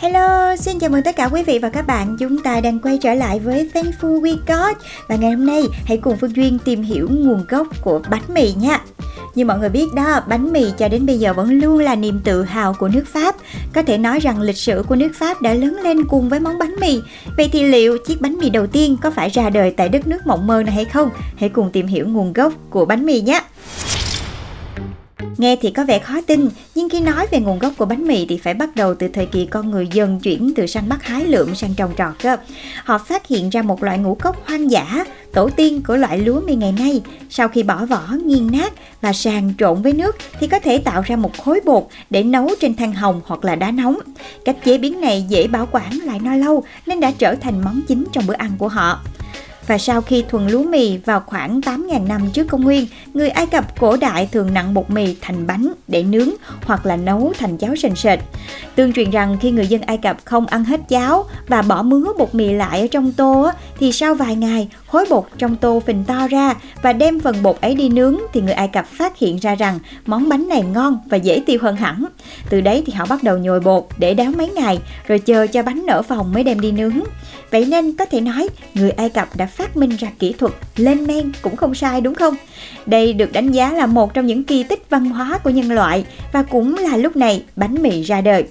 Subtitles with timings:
[0.00, 2.16] Hello, xin chào mừng tất cả quý vị và các bạn.
[2.18, 4.76] Chúng ta đang quay trở lại với Thankful We Got
[5.08, 8.52] và ngày hôm nay hãy cùng Phương Duyên tìm hiểu nguồn gốc của bánh mì
[8.52, 8.80] nha.
[9.34, 12.20] Như mọi người biết đó, bánh mì cho đến bây giờ vẫn luôn là niềm
[12.24, 13.34] tự hào của nước Pháp.
[13.72, 16.58] Có thể nói rằng lịch sử của nước Pháp đã lớn lên cùng với món
[16.58, 17.00] bánh mì.
[17.36, 20.26] Vậy thì liệu chiếc bánh mì đầu tiên có phải ra đời tại đất nước
[20.26, 21.10] mộng mơ này hay không?
[21.36, 23.42] Hãy cùng tìm hiểu nguồn gốc của bánh mì nhé.
[25.40, 28.26] Nghe thì có vẻ khó tin, nhưng khi nói về nguồn gốc của bánh mì
[28.26, 31.24] thì phải bắt đầu từ thời kỳ con người dần chuyển từ săn bắt hái
[31.24, 32.36] lượm sang trồng trọt cơ.
[32.84, 36.40] Họ phát hiện ra một loại ngũ cốc hoang dã, tổ tiên của loại lúa
[36.40, 37.02] mì ngày nay.
[37.30, 41.02] Sau khi bỏ vỏ, nghiền nát và sàn trộn với nước thì có thể tạo
[41.06, 43.98] ra một khối bột để nấu trên than hồng hoặc là đá nóng.
[44.44, 47.80] Cách chế biến này dễ bảo quản lại no lâu nên đã trở thành món
[47.88, 49.00] chính trong bữa ăn của họ
[49.66, 53.46] và sau khi thuần lúa mì vào khoảng 8.000 năm trước công nguyên, người Ai
[53.46, 56.28] Cập cổ đại thường nặn bột mì thành bánh để nướng
[56.64, 58.18] hoặc là nấu thành cháo sền sệt.
[58.74, 62.12] Tương truyền rằng khi người dân Ai Cập không ăn hết cháo và bỏ mứa
[62.18, 66.04] bột mì lại ở trong tô thì sau vài ngày khối bột trong tô phình
[66.04, 69.36] to ra và đem phần bột ấy đi nướng thì người Ai Cập phát hiện
[69.36, 72.04] ra rằng món bánh này ngon và dễ tiêu hơn hẳn.
[72.50, 75.62] Từ đấy thì họ bắt đầu nhồi bột để đáo mấy ngày, rồi chờ cho
[75.62, 77.00] bánh nở phòng mới đem đi nướng.
[77.50, 81.06] Vậy nên có thể nói người Ai Cập đã phát minh ra kỹ thuật lên
[81.06, 82.34] men cũng không sai, đúng không?
[82.86, 86.04] Đây được đánh giá là một trong những kỳ tích văn hóa của nhân loại
[86.32, 88.44] và cũng là lúc này bánh mì ra đời.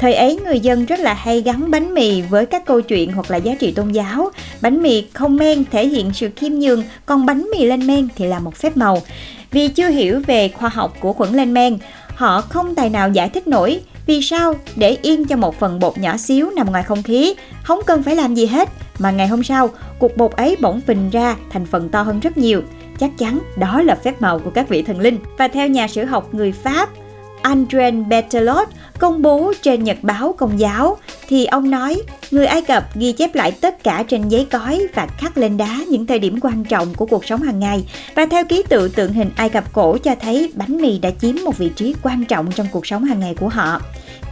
[0.00, 3.30] Thời ấy người dân rất là hay gắn bánh mì với các câu chuyện hoặc
[3.30, 4.30] là giá trị tôn giáo.
[4.60, 8.26] Bánh mì không men thể hiện sự khiêm nhường, còn bánh mì lên men thì
[8.26, 9.02] là một phép màu.
[9.50, 11.78] Vì chưa hiểu về khoa học của khuẩn lên men,
[12.14, 15.98] họ không tài nào giải thích nổi vì sao để yên cho một phần bột
[15.98, 18.68] nhỏ xíu nằm ngoài không khí, không cần phải làm gì hết,
[18.98, 22.38] mà ngày hôm sau, cục bột ấy bỗng phình ra thành phần to hơn rất
[22.38, 22.62] nhiều.
[22.98, 25.18] Chắc chắn đó là phép màu của các vị thần linh.
[25.38, 26.88] Và theo nhà sử học người Pháp,
[27.46, 28.68] Andren Berthelot
[28.98, 30.96] công bố trên nhật báo công giáo,
[31.28, 35.06] thì ông nói người Ai Cập ghi chép lại tất cả trên giấy cói và
[35.06, 37.84] khắc lên đá những thời điểm quan trọng của cuộc sống hàng ngày
[38.14, 41.34] và theo ký tự tượng hình Ai Cập cổ cho thấy bánh mì đã chiếm
[41.44, 43.80] một vị trí quan trọng trong cuộc sống hàng ngày của họ.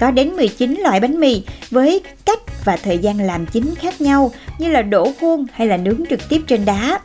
[0.00, 4.32] Có đến 19 loại bánh mì với cách và thời gian làm chính khác nhau,
[4.58, 7.00] như là đổ khuôn hay là nướng trực tiếp trên đá.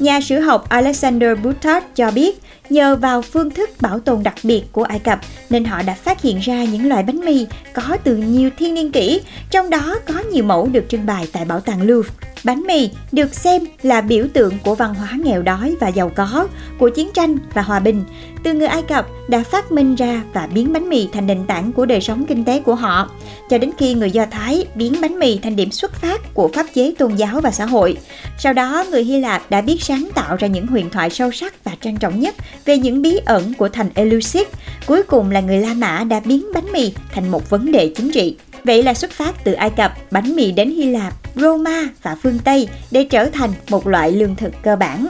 [0.00, 2.40] Nhà sử học Alexander Butard cho biết
[2.70, 5.18] Nhờ vào phương thức bảo tồn đặc biệt của Ai Cập
[5.50, 8.92] nên họ đã phát hiện ra những loại bánh mì có từ nhiều thiên niên
[8.92, 12.10] kỷ, trong đó có nhiều mẫu được trưng bày tại bảo tàng Louvre.
[12.44, 16.48] Bánh mì được xem là biểu tượng của văn hóa nghèo đói và giàu có,
[16.78, 18.04] của chiến tranh và hòa bình.
[18.42, 21.72] Từ người Ai Cập đã phát minh ra và biến bánh mì thành nền tảng
[21.72, 23.10] của đời sống kinh tế của họ,
[23.50, 26.66] cho đến khi người Do Thái biến bánh mì thành điểm xuất phát của pháp
[26.74, 27.96] chế tôn giáo và xã hội.
[28.38, 31.64] Sau đó, người Hy Lạp đã biết sáng tạo ra những huyền thoại sâu sắc
[31.64, 32.34] và trang trọng nhất
[32.64, 34.46] về những bí ẩn của thành Eleusis.
[34.86, 38.12] Cuối cùng là người La Mã đã biến bánh mì thành một vấn đề chính
[38.12, 38.36] trị.
[38.64, 42.38] Vậy là xuất phát từ Ai Cập, bánh mì đến Hy Lạp, Roma và phương
[42.44, 45.06] Tây để trở thành một loại lương thực cơ bản.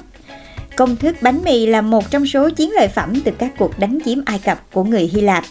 [0.80, 3.98] Công thức bánh mì là một trong số chiến lợi phẩm từ các cuộc đánh
[4.04, 5.44] chiếm Ai Cập của người Hy Lạp.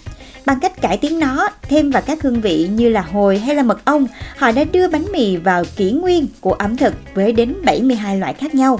[0.45, 3.63] Bằng cách cải tiến nó, thêm vào các hương vị như là hồi hay là
[3.63, 4.07] mật ong,
[4.37, 8.33] họ đã đưa bánh mì vào kỷ nguyên của ẩm thực với đến 72 loại
[8.33, 8.79] khác nhau.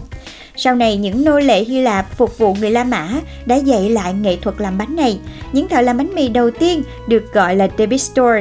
[0.55, 3.09] Sau này, những nô lệ Hy Lạp phục vụ người La Mã
[3.45, 5.19] đã dạy lại nghệ thuật làm bánh này.
[5.53, 8.33] Những thợ làm bánh mì đầu tiên được gọi là Debistor.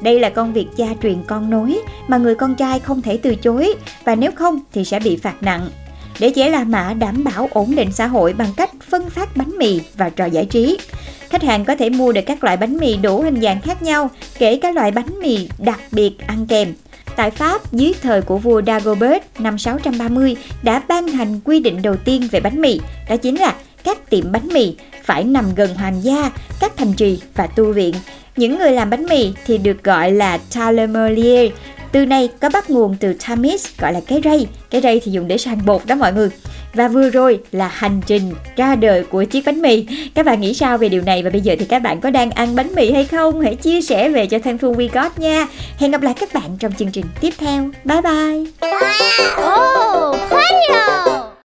[0.00, 3.34] Đây là công việc cha truyền con nối mà người con trai không thể từ
[3.34, 3.74] chối
[4.04, 5.70] và nếu không thì sẽ bị phạt nặng.
[6.18, 9.58] Để chế La Mã đảm bảo ổn định xã hội bằng cách phân phát bánh
[9.58, 10.78] mì và trò giải trí.
[11.28, 14.10] Khách hàng có thể mua được các loại bánh mì đủ hình dạng khác nhau,
[14.38, 16.74] kể cả loại bánh mì đặc biệt ăn kèm.
[17.16, 21.96] Tại Pháp, dưới thời của vua Dagobert năm 630 đã ban hành quy định đầu
[21.96, 23.54] tiên về bánh mì, đó chính là
[23.84, 27.94] các tiệm bánh mì phải nằm gần hoàng gia, các thành trì và tu viện.
[28.36, 31.52] Những người làm bánh mì thì được gọi là talemelier.
[31.92, 34.46] Từ này có bắt nguồn từ tamis gọi là cái rây.
[34.70, 36.28] Cái rây thì dùng để sàn bột đó mọi người.
[36.74, 39.86] Và vừa rồi là hành trình ra đời của chiếc bánh mì.
[40.14, 42.30] Các bạn nghĩ sao về điều này và bây giờ thì các bạn có đang
[42.30, 43.40] ăn bánh mì hay không?
[43.40, 45.46] Hãy chia sẻ về cho Thanh Phương We Got nha.
[45.78, 47.70] Hẹn gặp lại các bạn trong chương trình tiếp theo.
[47.84, 48.44] Bye bye.
[49.44, 51.21] Oh,